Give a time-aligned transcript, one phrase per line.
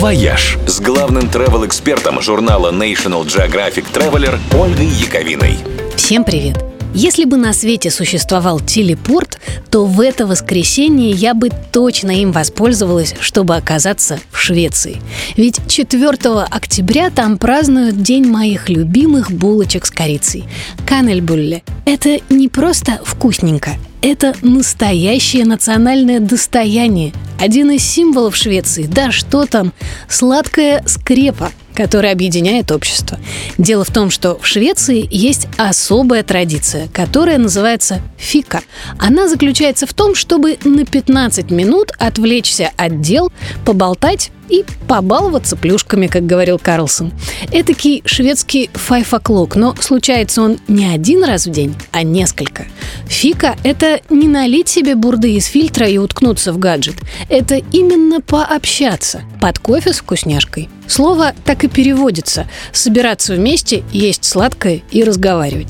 [0.00, 5.58] «Вояж» с главным travel-экспертом журнала National Geographic Traveler Ольгой Яковиной.
[5.94, 6.56] Всем привет!
[6.94, 9.38] Если бы на свете существовал телепорт,
[9.70, 15.02] то в это воскресенье я бы точно им воспользовалась, чтобы оказаться в Швеции.
[15.36, 16.16] Ведь 4
[16.50, 20.44] октября там празднуют День моих любимых булочек с корицей–
[20.86, 21.62] kanelbulle.
[21.92, 27.12] Это не просто вкусненько, это настоящее национальное достояние.
[27.40, 29.72] Один из символов Швеции, да что там,
[30.08, 33.18] сладкая скрепа– который объединяет общество.
[33.56, 38.60] Дело в том, что в Швеции есть особая традиция, которая называется фика.
[38.98, 43.32] Она заключается в том, чтобы на 15 минут отвлечься от дел,
[43.64, 47.12] поболтать и побаловаться плюшками, как говорил Карлсон.
[47.52, 52.66] Этакий шведский o'clock, но случается он не один раз в день, а несколько.
[53.06, 56.96] Фика– это не налить себе бурды из фильтра и уткнуться в гаджет.
[57.28, 60.68] Это именно пообщаться под кофе с вкусняшкой.
[60.86, 65.68] Слово так и переводится– собираться вместе, есть сладкое и разговаривать.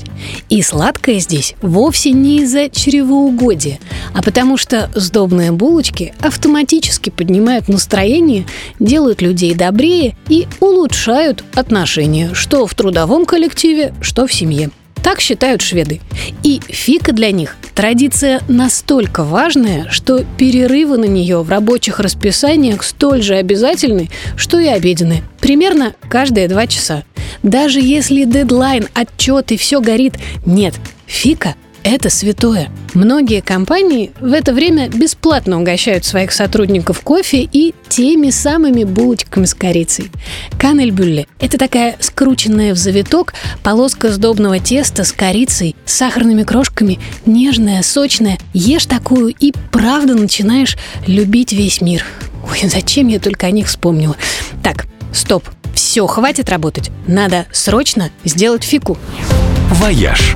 [0.49, 3.79] И сладкое здесь вовсе не из-за чревоугодия,
[4.13, 8.45] а потому что сдобные булочки автоматически поднимают настроение,
[8.79, 14.71] делают людей добрее и улучшают отношения, что в трудовом коллективе, что в семье.
[15.03, 15.99] Так считают шведы.
[16.43, 23.23] И фика для них– традиция настолько важная, что перерывы на нее в рабочих расписаниях столь
[23.23, 25.23] же обязательны, что и обеденные.
[25.39, 27.03] Примерно каждые два часа.
[27.41, 30.13] Даже если дедлайн, отчет и все горит,
[30.45, 30.75] нет,
[31.07, 32.69] фика это святое.
[32.93, 39.53] Многие компании в это время бесплатно угощают своих сотрудников кофе и теми самыми булочками с
[39.53, 40.11] корицей.
[40.59, 47.81] Kanelbulle– это такая скрученная в завиток полоска сдобного теста с корицей, с сахарными крошками, нежная,
[47.81, 48.37] сочная.
[48.53, 52.05] Ешь такую и правда начинаешь любить весь мир.
[52.49, 54.15] Ой, зачем я только о них вспомнила?
[54.63, 55.47] Так, стоп.
[55.73, 56.91] Все, хватит работать.
[57.07, 58.97] Надо срочно сделать фику.
[59.71, 60.35] «Вояж»